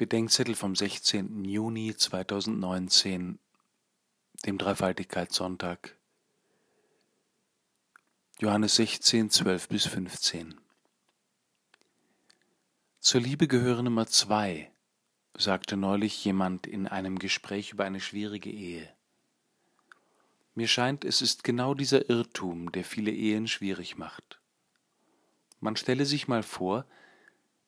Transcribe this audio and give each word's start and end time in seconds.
Bedenkzettel 0.00 0.54
vom 0.54 0.74
16. 0.74 1.44
Juni 1.44 1.94
2019, 1.94 3.38
dem 4.46 4.56
Dreifaltigkeitssonntag. 4.56 5.94
Johannes 8.38 8.76
16, 8.76 9.28
12 9.28 9.68
bis 9.68 9.84
15. 9.84 10.58
Zur 12.98 13.20
Liebe 13.20 13.46
gehören 13.46 13.84
immer 13.84 14.06
zwei, 14.06 14.72
sagte 15.36 15.76
neulich 15.76 16.24
jemand 16.24 16.66
in 16.66 16.86
einem 16.88 17.18
Gespräch 17.18 17.72
über 17.72 17.84
eine 17.84 18.00
schwierige 18.00 18.50
Ehe. 18.50 18.90
Mir 20.54 20.68
scheint, 20.68 21.04
es 21.04 21.20
ist 21.20 21.44
genau 21.44 21.74
dieser 21.74 22.08
Irrtum, 22.08 22.72
der 22.72 22.86
viele 22.86 23.10
Ehen 23.10 23.46
schwierig 23.46 23.98
macht. 23.98 24.40
Man 25.60 25.76
stelle 25.76 26.06
sich 26.06 26.26
mal 26.26 26.42
vor, 26.42 26.86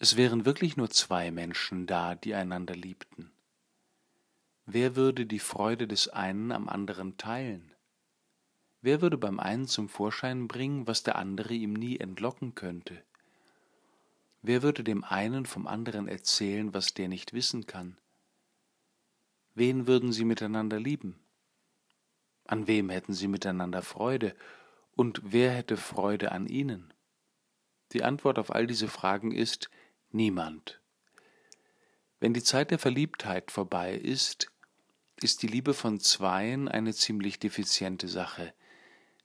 es 0.00 0.16
wären 0.16 0.44
wirklich 0.44 0.76
nur 0.76 0.90
zwei 0.90 1.30
Menschen 1.30 1.86
da, 1.86 2.14
die 2.14 2.34
einander 2.34 2.74
liebten. 2.74 3.32
Wer 4.64 4.96
würde 4.96 5.26
die 5.26 5.40
Freude 5.40 5.88
des 5.88 6.08
einen 6.08 6.52
am 6.52 6.68
anderen 6.68 7.16
teilen? 7.16 7.72
Wer 8.80 9.00
würde 9.00 9.18
beim 9.18 9.40
einen 9.40 9.66
zum 9.66 9.88
Vorschein 9.88 10.46
bringen, 10.46 10.86
was 10.86 11.02
der 11.02 11.16
andere 11.16 11.54
ihm 11.54 11.72
nie 11.72 11.98
entlocken 11.98 12.54
könnte? 12.54 13.02
Wer 14.40 14.62
würde 14.62 14.84
dem 14.84 15.02
einen 15.02 15.46
vom 15.46 15.66
anderen 15.66 16.06
erzählen, 16.06 16.72
was 16.74 16.94
der 16.94 17.08
nicht 17.08 17.32
wissen 17.32 17.66
kann? 17.66 17.98
Wen 19.54 19.88
würden 19.88 20.12
sie 20.12 20.24
miteinander 20.24 20.78
lieben? 20.78 21.18
An 22.44 22.68
wem 22.68 22.88
hätten 22.88 23.14
sie 23.14 23.26
miteinander 23.26 23.82
Freude? 23.82 24.36
Und 24.94 25.20
wer 25.24 25.50
hätte 25.50 25.76
Freude 25.76 26.30
an 26.30 26.46
ihnen? 26.46 26.94
Die 27.92 28.04
Antwort 28.04 28.38
auf 28.38 28.54
all 28.54 28.66
diese 28.66 28.86
Fragen 28.86 29.32
ist, 29.32 29.70
Niemand. 30.10 30.80
Wenn 32.18 32.32
die 32.32 32.42
Zeit 32.42 32.70
der 32.70 32.78
Verliebtheit 32.78 33.50
vorbei 33.50 33.94
ist, 33.94 34.50
ist 35.20 35.42
die 35.42 35.48
Liebe 35.48 35.74
von 35.74 36.00
Zweien 36.00 36.68
eine 36.68 36.94
ziemlich 36.94 37.38
defiziente 37.38 38.08
Sache. 38.08 38.54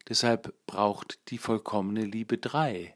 Deshalb 0.10 0.54
braucht 0.66 1.20
die 1.30 1.38
vollkommene 1.38 2.04
Liebe 2.04 2.38
drei, 2.38 2.94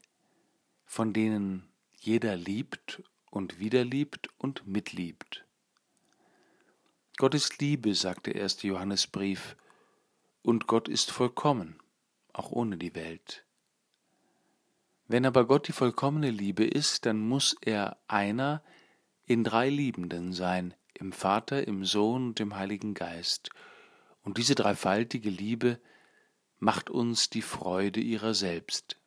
von 0.86 1.14
denen 1.14 1.70
jeder 1.98 2.36
liebt 2.36 3.02
und 3.32 3.60
wiederliebt 3.60 4.30
und 4.38 4.68
mitliebt. 4.68 5.46
Gott 7.18 7.34
ist 7.34 7.60
Liebe, 7.60 7.96
sagt 7.96 8.28
der 8.28 8.36
erste 8.36 8.68
Johannesbrief, 8.68 9.56
und 10.42 10.68
Gott 10.68 10.88
ist 10.88 11.12
vollkommen, 11.12 11.80
auch 12.34 12.52
ohne 12.52 12.78
die 12.78 12.96
Welt. 12.96 13.47
Wenn 15.08 15.26
aber 15.26 15.46
Gott 15.46 15.68
die 15.68 15.74
vollkommene 15.74 16.32
Liebe 16.32 16.66
ist, 16.66 17.06
dann 17.06 17.20
muss 17.20 17.56
er 17.62 17.98
einer 18.08 18.62
in 19.26 19.44
drei 19.44 19.70
Liebenden 19.70 20.34
sein, 20.34 20.74
im 20.94 21.14
Vater, 21.14 21.66
im 21.68 21.86
Sohn 21.86 22.28
und 22.28 22.40
im 22.40 22.56
Heiligen 22.56 22.94
Geist. 22.94 23.50
Und 24.22 24.38
diese 24.38 24.56
dreifaltige 24.56 25.30
Liebe 25.30 25.80
macht 26.60 26.90
uns 26.90 27.30
die 27.30 27.42
Freude 27.42 28.02
ihrer 28.02 28.34
selbst. 28.34 28.98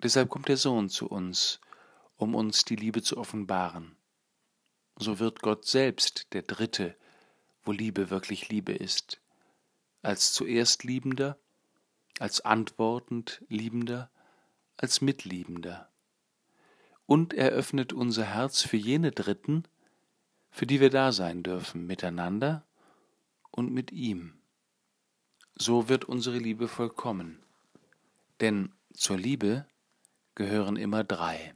Deshalb 0.00 0.28
kommt 0.28 0.46
der 0.48 0.56
Sohn 0.56 0.88
zu 0.88 1.08
uns, 1.08 1.60
um 2.16 2.36
uns 2.36 2.64
die 2.64 2.76
Liebe 2.76 3.02
zu 3.02 3.16
offenbaren. 3.16 3.96
So 4.96 5.18
wird 5.18 5.42
Gott 5.42 5.64
selbst 5.66 6.32
der 6.34 6.42
Dritte, 6.42 6.96
wo 7.64 7.72
Liebe 7.72 8.10
wirklich 8.10 8.48
Liebe 8.48 8.72
ist, 8.72 9.20
als 10.02 10.32
zuerst 10.32 10.84
Liebender, 10.84 11.36
als 12.20 12.40
antwortend 12.40 13.44
Liebender, 13.48 14.10
als 14.78 15.00
Mitliebender. 15.00 15.88
Und 17.04 17.34
er 17.34 17.50
öffnet 17.50 17.92
unser 17.92 18.24
Herz 18.24 18.62
für 18.62 18.76
jene 18.76 19.12
Dritten, 19.12 19.64
für 20.50 20.66
die 20.66 20.80
wir 20.80 20.90
da 20.90 21.12
sein 21.12 21.42
dürfen, 21.42 21.86
miteinander 21.86 22.64
und 23.50 23.72
mit 23.72 23.92
ihm. 23.92 24.34
So 25.54 25.88
wird 25.88 26.04
unsere 26.04 26.38
Liebe 26.38 26.68
vollkommen. 26.68 27.42
Denn 28.40 28.72
zur 28.94 29.18
Liebe 29.18 29.66
gehören 30.34 30.76
immer 30.76 31.04
drei. 31.04 31.54